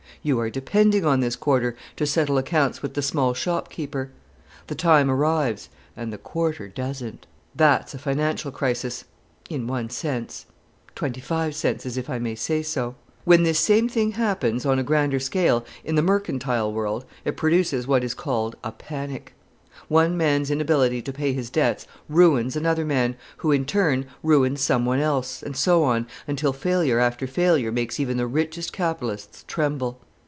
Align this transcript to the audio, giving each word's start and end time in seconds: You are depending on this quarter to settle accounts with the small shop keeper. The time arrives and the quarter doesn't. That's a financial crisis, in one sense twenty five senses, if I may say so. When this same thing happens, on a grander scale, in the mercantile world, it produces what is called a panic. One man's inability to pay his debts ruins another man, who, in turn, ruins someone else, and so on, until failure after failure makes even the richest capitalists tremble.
You 0.23 0.39
are 0.39 0.51
depending 0.51 1.03
on 1.03 1.19
this 1.21 1.35
quarter 1.35 1.75
to 1.95 2.05
settle 2.05 2.37
accounts 2.37 2.83
with 2.83 2.93
the 2.93 3.01
small 3.01 3.33
shop 3.33 3.71
keeper. 3.71 4.11
The 4.67 4.75
time 4.75 5.09
arrives 5.09 5.67
and 5.97 6.13
the 6.13 6.19
quarter 6.19 6.67
doesn't. 6.67 7.25
That's 7.55 7.95
a 7.95 7.97
financial 7.97 8.51
crisis, 8.51 9.05
in 9.49 9.65
one 9.65 9.89
sense 9.89 10.45
twenty 10.93 11.21
five 11.21 11.55
senses, 11.55 11.97
if 11.97 12.07
I 12.07 12.19
may 12.19 12.35
say 12.35 12.61
so. 12.61 12.93
When 13.25 13.41
this 13.41 13.57
same 13.59 13.89
thing 13.89 14.11
happens, 14.11 14.63
on 14.63 14.77
a 14.77 14.83
grander 14.83 15.19
scale, 15.19 15.65
in 15.83 15.95
the 15.95 16.03
mercantile 16.03 16.71
world, 16.71 17.03
it 17.25 17.35
produces 17.35 17.87
what 17.87 18.03
is 18.03 18.13
called 18.13 18.55
a 18.63 18.71
panic. 18.71 19.33
One 19.87 20.15
man's 20.17 20.51
inability 20.51 21.01
to 21.01 21.11
pay 21.11 21.33
his 21.33 21.49
debts 21.49 21.87
ruins 22.07 22.55
another 22.55 22.85
man, 22.85 23.15
who, 23.37 23.51
in 23.51 23.65
turn, 23.65 24.05
ruins 24.21 24.61
someone 24.61 24.99
else, 24.99 25.41
and 25.41 25.57
so 25.57 25.83
on, 25.83 26.05
until 26.27 26.53
failure 26.53 26.99
after 26.99 27.25
failure 27.25 27.71
makes 27.71 27.99
even 27.99 28.17
the 28.17 28.27
richest 28.27 28.71
capitalists 28.71 29.43
tremble. 29.47 29.97